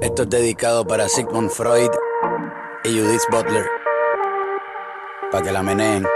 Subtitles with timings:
[0.00, 1.90] Esto es dedicado para Sigmund Freud
[2.84, 3.66] y Judith Butler.
[5.32, 6.06] Para que la meneen.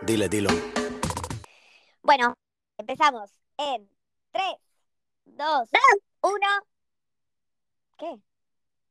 [0.00, 0.48] Dile, dilo.
[2.02, 2.34] Bueno,
[2.78, 3.90] empezamos en
[4.32, 4.44] 3,
[5.26, 5.68] 2,
[6.22, 6.36] 1.
[7.98, 8.18] ¿Qué?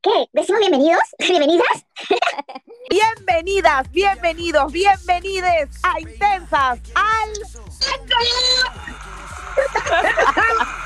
[0.02, 0.30] ¿Qué?
[0.32, 1.04] ¿Decimos bienvenidos?
[1.20, 1.86] ¿Bienvenidas?
[2.90, 7.34] Bienvenidas, bienvenidos, bienvenides a Intensas, al...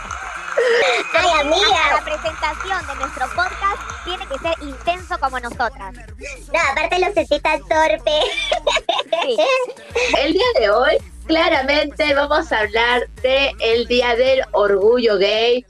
[1.13, 2.01] Ay, La amiga.
[2.03, 5.95] presentación de nuestro podcast tiene que ser intenso como nosotras.
[6.53, 8.21] No, aparte lo sentí tan torpe.
[9.25, 9.37] Sí.
[10.17, 15.65] El día de hoy, claramente vamos a hablar de el Día del Orgullo Gay.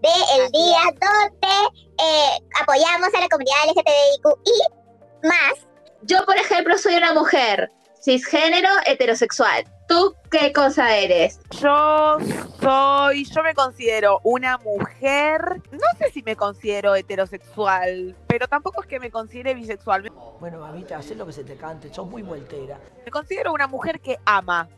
[0.00, 1.54] De el día donde
[2.00, 5.54] eh, apoyamos a la comunidad LGTBIQ y más.
[6.02, 7.70] Yo, por ejemplo, soy una mujer
[8.04, 9.64] cisgénero heterosexual.
[9.88, 11.40] ¿Tú qué cosa eres?
[11.62, 12.18] Yo
[12.60, 18.86] soy, yo me considero una mujer, no sé si me considero heterosexual, pero tampoco es
[18.86, 20.12] que me considere bisexual.
[20.40, 22.78] Bueno, mamita, haz lo que se te cante, sos muy voltera.
[23.02, 24.68] Me considero una mujer que ama.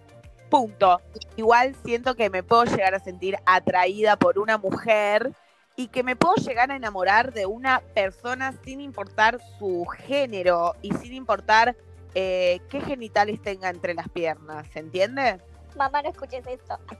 [0.48, 1.00] Punto.
[1.36, 5.32] Igual siento que me puedo llegar a sentir atraída por una mujer
[5.74, 10.92] y que me puedo llegar a enamorar de una persona sin importar su género y
[10.94, 11.74] sin importar
[12.14, 14.66] eh, qué genitales tenga entre las piernas.
[14.72, 15.40] ¿Se entiende?
[15.76, 16.78] Mamá, no escuches esto.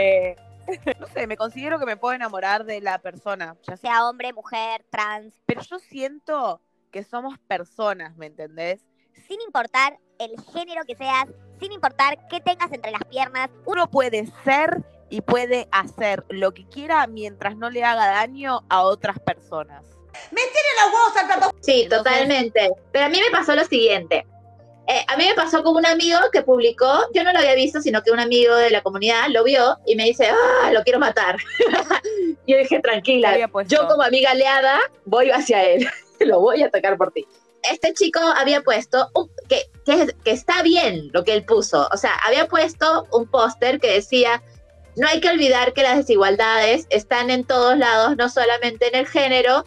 [0.00, 0.36] Eh,
[1.00, 4.34] no sé, me considero que me puedo enamorar de la persona, ya sea, Sea hombre,
[4.34, 8.86] mujer, trans, pero yo siento que somos personas, ¿me entendés?
[9.28, 11.26] sin importar el género que seas,
[11.60, 13.50] sin importar qué tengas entre las piernas.
[13.66, 18.82] Uno puede ser y puede hacer lo que quiera mientras no le haga daño a
[18.82, 19.84] otras personas.
[21.60, 22.70] Sí, totalmente.
[22.92, 24.26] Pero a mí me pasó lo siguiente.
[24.90, 27.80] Eh, a mí me pasó con un amigo que publicó, yo no lo había visto,
[27.82, 30.98] sino que un amigo de la comunidad lo vio y me dice, ah, lo quiero
[30.98, 31.36] matar.
[32.46, 33.32] yo dije, tranquila,
[33.68, 35.86] yo como amiga aliada voy hacia él,
[36.20, 37.26] lo voy a atacar por ti.
[37.70, 41.96] Este chico había puesto, un- que, que, que está bien lo que él puso, o
[41.98, 44.42] sea, había puesto un póster que decía,
[44.96, 49.06] no hay que olvidar que las desigualdades están en todos lados, no solamente en el
[49.06, 49.64] género,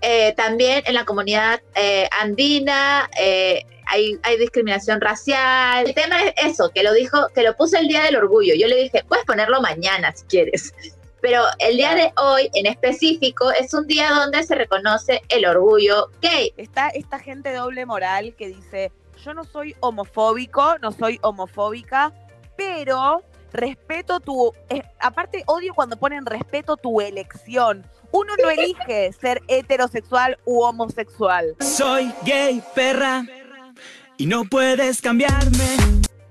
[0.00, 5.86] eh, también en la comunidad eh, andina, eh, hay, discriminación racial.
[5.86, 8.54] El tema es eso, que lo dijo, que lo puso el día del orgullo.
[8.54, 10.74] Yo le dije, puedes ponerlo mañana si quieres.
[11.20, 16.10] Pero el día de hoy en específico es un día donde se reconoce el orgullo
[16.20, 16.52] gay.
[16.56, 18.92] Está esta gente doble moral que dice,
[19.24, 22.12] yo no soy homofóbico, no soy homofóbica,
[22.56, 24.52] pero respeto tu...
[24.68, 27.84] eh, aparte, odio cuando ponen respeto tu elección.
[28.16, 31.54] Uno no elige ser heterosexual u homosexual.
[31.60, 33.24] Soy gay, perra,
[34.16, 35.76] y no puedes cambiarme.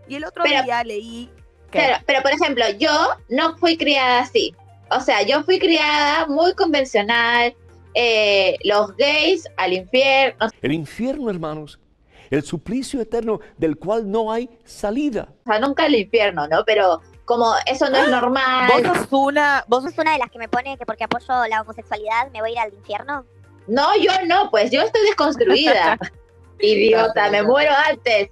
[0.07, 1.29] Y el otro Pero- día leí
[1.71, 1.79] que...
[1.79, 2.91] Pero, pero, por ejemplo, yo
[3.29, 4.55] no fui criada así.
[4.91, 7.55] O sea, yo fui criada muy convencional.
[7.97, 10.49] eh, los gays al infierno.
[10.61, 11.79] El infierno, hermanos,
[12.29, 15.29] el suplicio eterno del cual no hay salida.
[15.45, 16.63] O sea, nunca al infierno, ¿no?
[16.65, 18.71] Pero como eso no es normal.
[18.71, 19.65] Vos sos una...
[19.67, 22.41] Vos sos ¿Sos una de las que me pone que porque apoyo la homosexualidad me
[22.41, 23.25] voy a ir al infierno?
[23.67, 25.97] No, yo no, pues yo estoy desconstruida.
[26.59, 28.29] Idiota, me muero antes.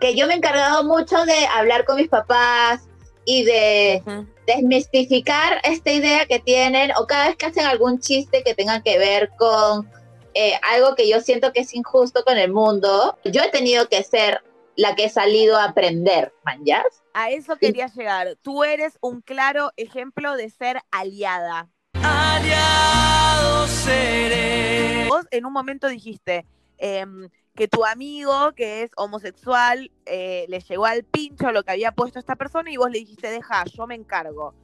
[0.00, 2.82] Que yo me he encargado mucho de hablar con mis papás
[3.24, 4.26] y de Ujú.
[4.46, 8.98] desmistificar esta idea que tienen o cada vez que hacen algún chiste que tenga que
[8.98, 9.90] ver con
[10.34, 13.16] eh, algo que yo siento que es injusto con el mundo.
[13.24, 14.42] Yo he tenido que ser
[14.76, 17.04] la que he salido a aprender, ¿manjas?
[17.12, 18.36] A eso quería llegar.
[18.42, 21.70] Tú eres un claro ejemplo de ser aliada.
[21.94, 25.06] Aliado seré.
[25.08, 26.46] Vos en un momento dijiste
[26.78, 31.92] em, que tu amigo, que es homosexual, eh, le llegó al pincho lo que había
[31.92, 34.54] puesto esta persona y vos le dijiste, deja, yo me encargo.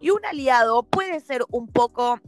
[0.00, 2.20] Y un aliado puede ser un poco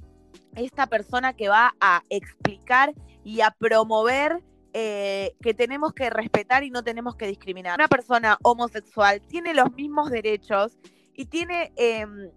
[0.57, 2.93] esta persona que va a explicar
[3.25, 4.43] y a promover
[4.73, 7.75] eh, que tenemos que respetar y no tenemos que discriminar.
[7.77, 10.79] Una persona homosexual tiene los mismos derechos
[11.15, 12.31] y tiene, em,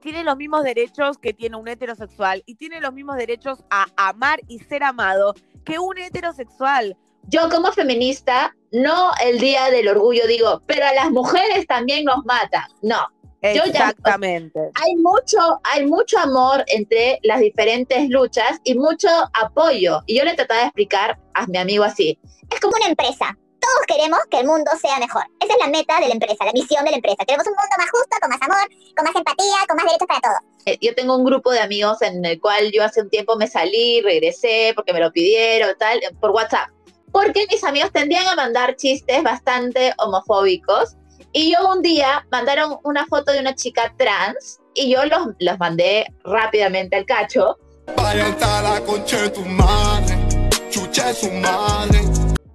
[0.00, 4.40] tiene los mismos derechos que tiene un heterosexual y tiene los mismos derechos a amar
[4.48, 5.34] y ser amado
[5.64, 6.96] que un heterosexual.
[7.28, 12.24] Yo como feminista, no el día del orgullo digo, pero a las mujeres también nos
[12.24, 12.64] matan.
[12.82, 13.06] No,
[13.42, 14.60] Yo ya- Exactamente.
[14.74, 20.00] hay mucho, hay mucho amor entre las diferentes luchas y mucho apoyo.
[20.06, 22.18] Y yo le trataba de explicar a mi amigo así.
[22.50, 23.36] Es como una empresa.
[23.60, 25.22] Todos queremos que el mundo sea mejor.
[25.38, 27.24] Esa es la meta de la empresa, la misión de la empresa.
[27.26, 30.20] Queremos un mundo más justo, con más amor, con más empatía, con más derechos para
[30.20, 30.38] todos.
[30.66, 33.46] Eh, Yo tengo un grupo de amigos en el cual yo hace un tiempo me
[33.46, 36.68] salí, regresé porque me lo pidieron, tal, por WhatsApp.
[37.12, 40.96] Porque mis amigos tendían a mandar chistes bastante homofóbicos
[41.32, 45.58] Y yo un día mandaron una foto de una chica trans y yo los, los
[45.58, 47.56] mandé rápidamente al cacho.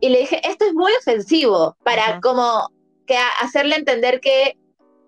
[0.02, 2.22] Y le dije, esto es muy ofensivo para Ajá.
[2.22, 2.70] como
[3.08, 4.58] que a- hacerle entender que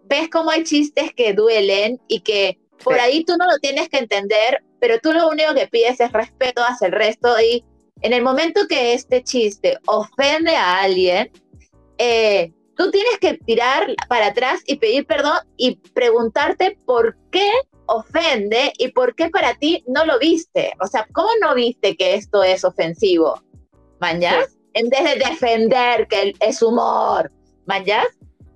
[0.06, 3.00] ves cómo hay chistes que duelen y que por Sí.
[3.02, 6.62] ahí tú no lo tienes que entender, pero tú lo único que pides es respeto
[6.64, 7.66] hacia el resto y
[8.02, 11.32] en el momento que este chiste ofende a alguien,
[11.98, 17.50] eh, tú tienes que tirar para atrás y pedir perdón y preguntarte por qué
[17.88, 20.74] ofende y por qué para ti no lo viste.
[20.80, 23.42] O sea, ¿cómo no viste que esto es ofensivo?
[24.00, 24.58] ¿Mañas?
[24.74, 27.32] En vez de defender que es humor.
[27.66, 28.06] ¿Mañas?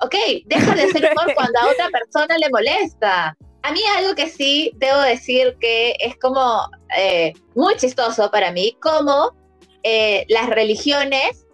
[0.02, 0.16] Ok,
[0.46, 3.36] deja de ser humor cuando a otra persona le molesta.
[3.64, 8.78] A mí algo que sí debo decir que es como eh, muy chistoso para mí,
[8.82, 9.36] como
[9.84, 11.46] eh, las religiones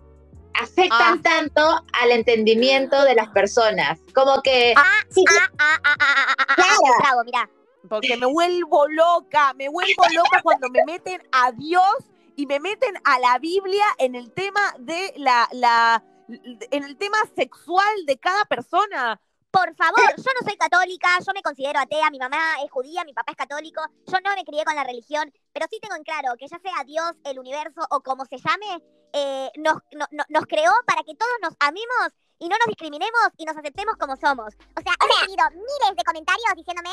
[0.59, 1.21] afectan Ah.
[1.24, 1.62] tanto
[1.94, 4.00] al entendimiento de las personas.
[4.13, 4.74] Como que
[5.09, 6.69] Sí, Ah, ah, ah, ah, ah, ah, ah, Claro.
[6.86, 7.50] ah, bravo, mirá.
[7.89, 11.95] Porque me vuelvo loca, me vuelvo loca cuando me meten a Dios
[12.36, 17.18] y me meten a la Biblia en el tema de la, la en el tema
[17.36, 19.21] sexual de cada persona.
[19.50, 23.13] Por favor, yo no soy católica, yo me considero atea, mi mamá es judía, mi
[23.13, 26.33] papá es católico, yo no me crié con la religión, pero sí tengo en claro
[26.38, 28.83] que ya sea Dios, el universo o como se llame,
[29.13, 32.09] eh, nos, no- no- nos creó para que todos nos amemos
[32.39, 34.54] y no nos discriminemos y nos aceptemos como somos.
[34.77, 36.89] O sea, he recibido miles de comentarios diciéndome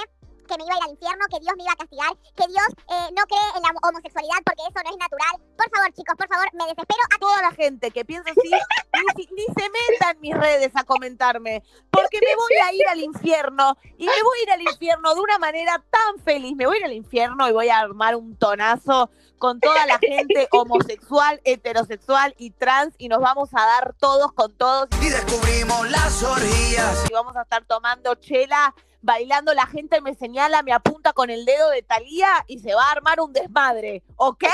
[0.47, 2.69] que me iba a ir al infierno, que Dios me iba a castigar, que Dios
[2.91, 5.35] eh, no cree en la homosexualidad porque eso no es natural.
[5.57, 7.03] Por favor, chicos, por favor, me desespero.
[7.21, 10.85] Toda la gente que piensa así, ni, si- ni se meta en mis redes a
[10.85, 15.15] comentarme, porque me voy a ir al infierno y me voy a ir al infierno
[15.15, 16.55] de una manera tan feliz.
[16.57, 19.99] Me voy a ir al infierno y voy a armar un tonazo con toda la
[19.99, 25.91] gente homosexual, heterosexual y trans y nos vamos a dar todos con todos Y descubrimos
[25.91, 27.05] las orgías.
[27.11, 28.75] y vamos a estar tomando chela,
[29.05, 32.85] bailando, la gente me señala, me apunta con el dedo de Talía y se va
[32.85, 34.45] a armar un desmadre, ¿ok?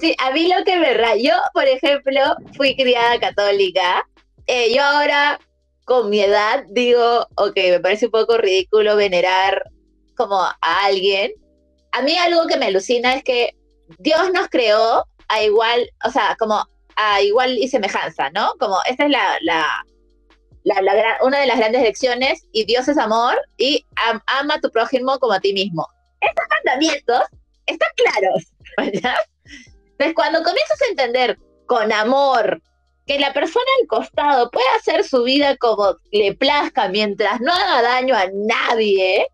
[0.00, 2.20] Sí, a mí lo que me rayó, por ejemplo,
[2.56, 4.06] fui criada católica.
[4.46, 5.40] Eh, yo ahora,
[5.84, 9.64] con mi edad, digo, ok, me parece un poco ridículo venerar
[10.16, 11.32] como a alguien.
[11.92, 13.56] A mí algo que me alucina es que
[13.98, 16.64] Dios nos creó a igual, o sea, como
[16.96, 18.52] a igual y semejanza, ¿no?
[18.60, 19.84] Como esta es la, la,
[20.64, 24.60] la- la una de las grandes lecciones, y Dios es amor, y am- ama a
[24.60, 25.86] tu prójimo como a ti mismo.
[26.20, 27.22] Estos mandamientos
[27.66, 28.44] están claros.
[28.76, 32.60] Entonces, cuando comienzas a entender con amor
[33.06, 37.82] que la persona al costado puede hacer su vida como le plazca mientras no haga
[37.82, 39.26] daño a nadie,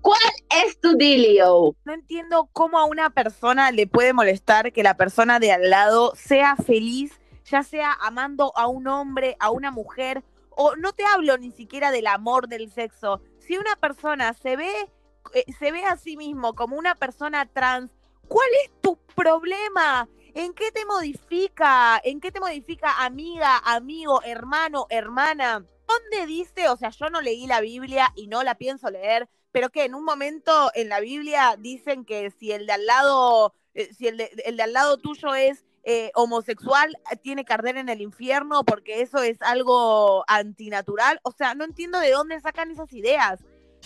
[0.00, 0.20] ¿cuál
[0.64, 1.74] es tu dilio?
[1.84, 6.12] No entiendo cómo a una persona le puede molestar que la persona de al lado
[6.14, 10.22] sea feliz, ya sea amando a un hombre, a una mujer,
[10.62, 13.22] o no te hablo ni siquiera del amor del sexo.
[13.38, 14.92] Si una persona se ve,
[15.32, 17.90] eh, se ve a sí mismo como una persona trans,
[18.28, 20.06] ¿cuál es tu problema?
[20.34, 21.98] ¿En qué te modifica?
[22.04, 25.64] ¿En qué te modifica amiga, amigo, hermano, hermana?
[25.88, 29.70] ¿Dónde dice, o sea, yo no leí la Biblia y no la pienso leer, pero
[29.70, 33.94] que en un momento en la Biblia dicen que si el de al lado, eh,
[33.94, 37.76] si el de, el de al lado tuyo es eh, homosexual, eh, tiene que arder
[37.76, 41.20] en el infierno porque eso es algo antinatural.
[41.22, 43.40] O sea, no entiendo de dónde sacan esas ideas,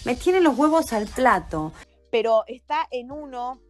[0.05, 1.73] Me tienen los huevos al plato.
[2.11, 3.61] pero está en uno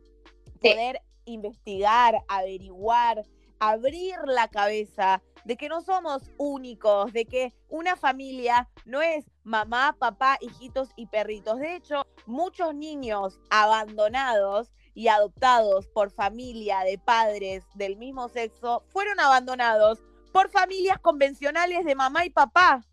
[0.62, 0.70] Sí.
[0.70, 3.24] poder investigar, averiguar,
[3.58, 9.96] abrir la cabeza de que no somos únicos, de que una familia no es mamá,
[9.98, 11.58] papá, hijitos y perritos.
[11.58, 19.18] De hecho, muchos niños abandonados y adoptados por familia de padres del mismo sexo fueron
[19.20, 22.84] abandonados por familias convencionales de mamá y papá.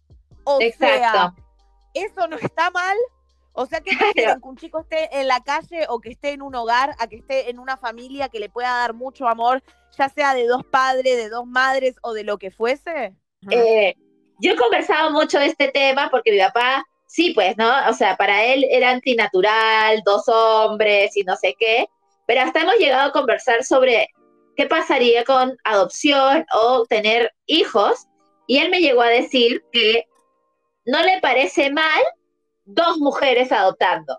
[0.44, 1.34] O sea,
[1.94, 2.98] eso no está mal.
[3.54, 4.40] O sea, ¿qué prefieren?
[4.40, 7.18] ¿Que un chico esté en la calle o que esté en un hogar, a que
[7.18, 9.62] esté en una familia que le pueda dar mucho amor,
[9.98, 13.14] ya sea de dos padres, de dos madres o de lo que fuese?
[13.50, 13.96] Eh,
[14.40, 17.70] yo he conversado mucho de este tema porque mi papá, sí, pues, ¿no?
[17.90, 21.86] O sea, para él era antinatural, dos hombres y no sé qué,
[22.26, 24.08] pero hasta hemos llegado a conversar sobre
[24.56, 28.08] qué pasaría con adopción o tener hijos,
[28.48, 30.06] y él me llegó a decir que
[30.86, 32.02] no le parece mal
[32.64, 34.18] dos mujeres adoptando.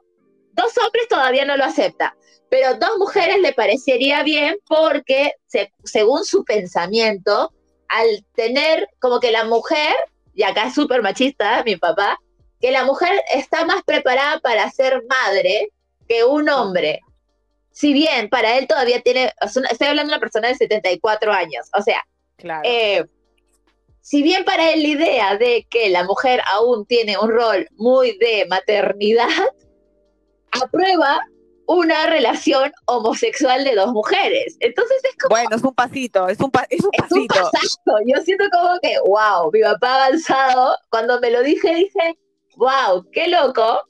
[0.52, 2.14] Dos hombres todavía no lo acepta,
[2.50, 7.52] pero dos mujeres le parecería bien porque, se- según su pensamiento,
[7.88, 9.94] al tener como que la mujer,
[10.34, 12.18] y acá es súper machista mi papá,
[12.62, 15.70] que la mujer está más preparada para ser madre
[16.08, 17.00] que un hombre.
[17.72, 19.32] Si bien para él todavía tiene,
[19.70, 22.02] estoy hablando de una persona de 74 años, o sea,
[22.36, 22.62] Claro.
[22.64, 23.04] eh,
[24.00, 28.16] si bien para él la idea de que la mujer aún tiene un rol muy
[28.18, 29.28] de maternidad,
[30.62, 31.20] aprueba
[31.66, 34.56] una relación homosexual de dos mujeres.
[34.60, 35.30] Entonces es como...
[35.30, 37.92] Bueno, es un pasito, es un, pa- es un Es un pasito.
[38.06, 40.76] Yo siento como que, wow, mi papá avanzado.
[40.90, 42.18] Cuando me lo dije, dije,
[42.56, 43.82] wow, qué loco.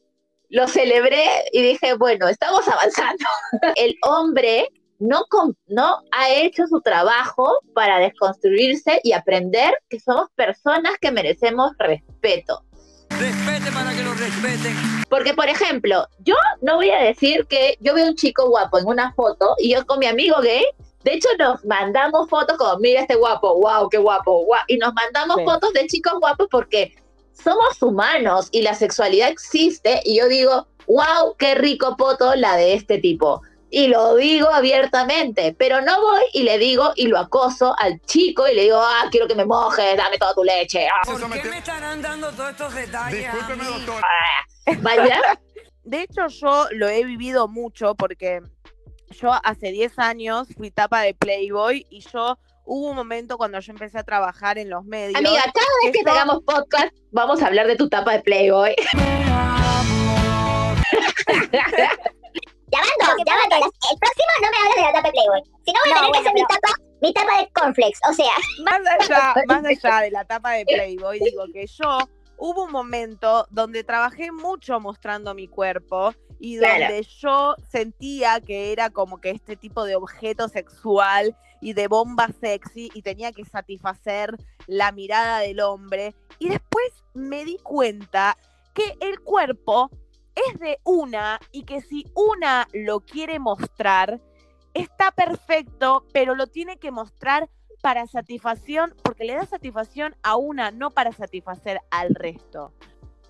[0.49, 3.25] Lo celebré y dije, bueno, estamos avanzando.
[3.76, 4.69] El hombre
[5.02, 12.62] no, ha hecho su trabajo para desconstruirse y aprender que somos personas que merecemos respeto.
[13.11, 14.76] Respete para que lo respeten.
[15.09, 18.87] Porque, por ejemplo, yo no voy a decir que yo veo un chico guapo en
[18.87, 20.64] una foto y yo con mi amigo gay,
[21.04, 24.95] de hecho nos mandamos fotos como, mira este guapo, wow, qué guapo, guau", y nos
[24.95, 25.45] mandamos Sí.
[25.45, 26.95] fotos de chicos guapos porque
[27.33, 32.75] somos humanos y la sexualidad existe y yo digo, wow, qué rico poto la de
[32.75, 33.43] este tipo.
[33.71, 38.47] Y lo digo abiertamente, pero no voy y le digo y lo acoso al chico
[38.47, 40.87] y le digo, ah, quiero que me mojes, dame toda tu leche.
[40.87, 43.33] ah, ¿Por qué me estarán dando todos estos detalles?
[43.33, 43.85] Discúlpeme, a mí?
[43.87, 44.03] doctor.
[44.83, 45.21] Vaya,
[45.85, 48.43] De hecho, yo lo he vivido mucho porque
[49.12, 52.39] yo hace 10 años fui tapa de Playboy y yo
[52.73, 55.14] hubo un momento cuando yo empecé a trabajar en los medios.
[55.14, 58.75] amiga, cada vez que tengamos podcast, vamos a hablar de tu tapa de Playboy.
[62.73, 63.57] Llamando, llamando.
[63.57, 65.43] El próximo no me hables de la tapa de Playboy.
[65.67, 67.99] Si no, voy a No, tener que hacer mi tapa, mi tapa de cornflakes.
[68.09, 68.33] O sea,
[68.64, 71.99] más allá, más allá de la tapa de Playboy, digo que yo
[72.38, 76.14] hubo un momento donde trabajé mucho mostrando mi cuerpo
[76.45, 76.87] y Claro.
[76.87, 82.31] donde yo sentía que era como que este tipo de objeto sexual y de bomba
[82.41, 86.17] sexy y tenía que satisfacer la mirada del hombre.
[86.41, 88.37] Y después me di cuenta
[88.75, 89.89] que el cuerpo
[90.35, 94.21] es de una y que si una lo quiere mostrar,
[94.75, 97.49] está perfecto, pero lo tiene que mostrar
[97.83, 102.73] para satisfacción, porque le da satisfacción a una, no para satisfacer al resto.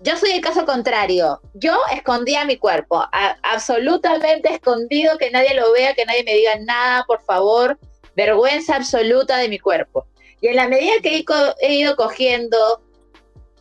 [0.03, 1.39] Yo soy el caso contrario.
[1.53, 6.55] Yo escondía mi cuerpo, a- absolutamente escondido, que nadie lo vea, que nadie me diga
[6.59, 7.79] nada, por favor.
[8.15, 10.05] Vergüenza absoluta de mi cuerpo.
[10.41, 11.23] Y en la medida que
[11.61, 12.57] he, ido cogiendo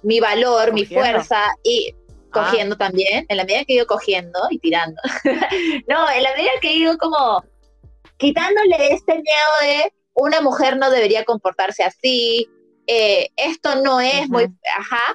[0.03, 1.95] mi valor, mi fuerza y
[2.35, 2.45] Ah.
[2.47, 5.01] cogiendo también, en la medida que he ido cogiendo y tirando.
[5.87, 7.45] no, en la medida que he ido como
[8.17, 12.49] quitándole este miedo de una mujer no debería comportarse así,
[12.87, 14.45] eh, esto no es muy,
[14.77, 15.15] ajá,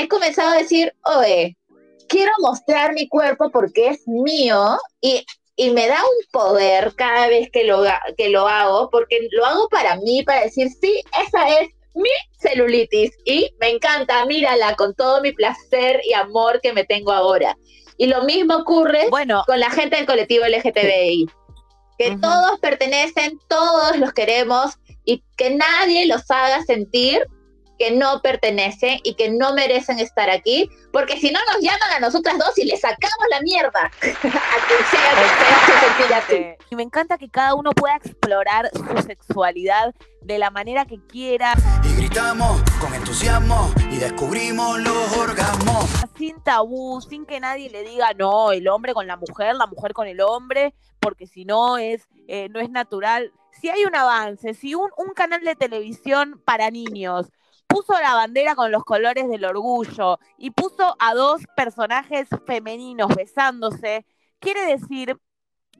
[0.00, 1.56] he comenzado a decir, oye,
[2.08, 5.24] quiero mostrar mi cuerpo porque es mío y,
[5.56, 7.84] y me da un poder cada vez que lo,
[8.16, 13.10] que lo hago, porque lo hago para mí, para decir, sí, esa es mi celulitis
[13.24, 17.56] y me encanta, mírala con todo mi placer y amor que me tengo ahora.
[17.96, 21.28] Y lo mismo ocurre Bueno, con la gente del colectivo LGTBI,
[21.98, 22.20] que Ujú.
[22.20, 24.72] todos pertenecen, todos los queremos
[25.04, 27.26] y que nadie los haga sentir
[27.80, 31.98] que no pertenecen y que no merecen estar aquí, porque si no nos llaman a
[31.98, 36.34] nosotras dos y les sacamos la mierda a quien sea que se hace sentir así.
[36.34, 40.98] eh, y me encanta que cada uno pueda explorar su sexualidad de la manera que
[41.06, 45.86] quiera, Y gritamos con entusiasmo y descubrimos los orgasmos.
[46.18, 49.94] sin tabú, sin que nadie le diga no, el hombre con la mujer, la mujer
[49.94, 53.32] con el hombre, porque si no es, eh, no es natural.
[53.58, 57.28] Si hay un avance, si un, un canal de televisión para niños
[57.70, 64.04] puso la bandera con los colores del orgullo y puso a dos personajes femeninos besándose,
[64.40, 65.16] quiere decir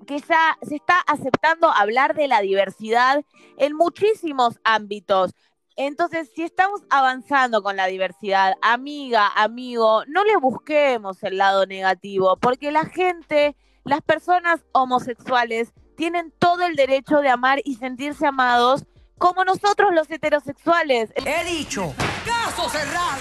[0.06, 3.24] que ya se está aceptando hablar de la diversidad
[3.58, 5.34] en muchísimos ámbitos.
[5.74, 12.36] Entonces, si estamos avanzando con la diversidad, amiga, amigo, no le busquemos el lado negativo,
[12.36, 18.86] porque la gente, las personas homosexuales, tienen todo el derecho de amar y sentirse amados
[19.20, 21.10] como nosotros los heterosexuales.
[21.14, 23.20] He dicho, caso cerrado.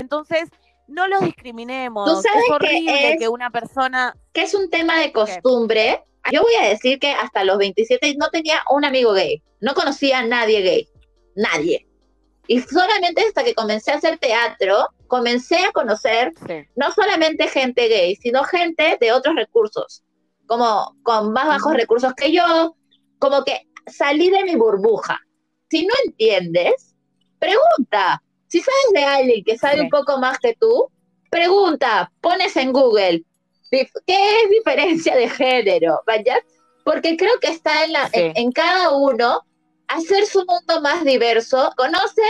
[0.00, 0.48] Entonces,
[0.88, 2.08] no los discriminemos.
[2.12, 4.14] Tú sabes es que horrible es- que una persona...
[4.32, 6.02] que es un tema de costumbre.
[6.32, 10.18] Yo voy a decir que hasta los 27 no tenía un amigo gay, no conocía
[10.18, 10.88] a nadie gay,
[11.36, 11.86] nadie.
[12.48, 16.64] Y solamente hasta que comencé a hacer teatro, comencé a conocer Sí.
[16.76, 20.02] no solamente gente gay, sino gente de otros recursos,
[20.46, 22.74] como con más bajos recursos que yo,
[23.18, 25.18] como que salí de mi burbuja.
[25.70, 26.94] Si no entiendes,
[27.38, 28.22] pregunta.
[28.48, 29.80] Si sabes de alguien que sabe Sí.
[29.80, 30.90] un poco más que tú,
[31.30, 33.24] pregunta, pones en Google,
[33.70, 36.02] ¿qué es diferencia de género?
[36.06, 36.38] ¿Vaya?
[36.84, 38.20] Porque creo que está en, la, Sí.
[38.20, 39.40] en, en cada uno
[39.88, 42.22] hacer su mundo más diverso, conoce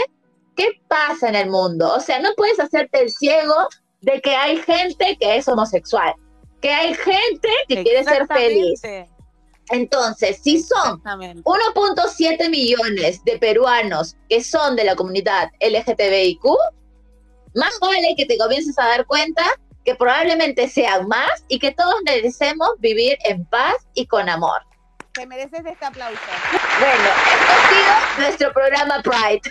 [0.55, 1.93] qué pasa en el mundo.
[1.93, 3.55] O sea, no puedes hacerte el ciego
[4.01, 6.13] de que hay gente que es homosexual,
[6.61, 8.81] que hay gente que quiere ser feliz.
[9.69, 11.43] Entonces, si son Exactamente.
[11.43, 16.43] 1.7 millones de peruanos que son de la comunidad LGTBIQ,
[17.55, 19.43] más vale que te comiences a dar cuenta
[19.85, 24.61] que probablemente sean más y que todos merecemos vivir en paz y con amor.
[25.13, 26.19] Te mereces este aplauso.
[26.79, 29.41] Bueno, esto ha sido nuestro programa Pride.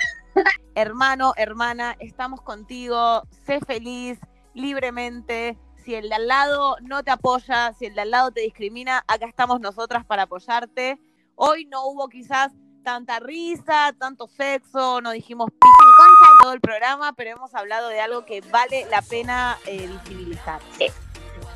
[0.75, 3.23] Hermano, hermana, estamos contigo.
[3.47, 4.19] Sé feliz,
[4.54, 5.57] libremente.
[5.84, 9.04] Si el de al lado no te apoya, si el de al lado te discrimina,
[9.08, 10.98] acá estamos nosotras para apoyarte.
[11.34, 12.52] Hoy no hubo quizás
[12.84, 17.54] tanta risa, tanto sexo, no dijimos pija ni concha en todo el programa, pero hemos
[17.54, 20.60] hablado de algo que vale la pena eh, visibilizar.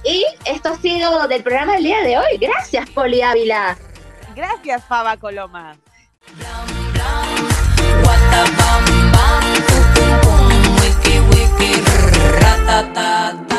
[0.04, 2.38] Y esto ha sido del programa del día de hoy.
[2.40, 3.76] Gracias, Poli Ávila.
[4.34, 5.76] Gracias, Faba Coloma.
[10.80, 11.80] Wiki wiki
[12.40, 13.55] ratata